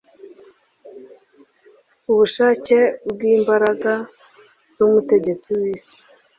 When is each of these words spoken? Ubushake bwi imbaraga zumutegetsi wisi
Ubushake 2.11 2.79
bwi 3.09 3.27
imbaraga 3.37 3.91
zumutegetsi 4.75 5.49
wisi 5.59 5.97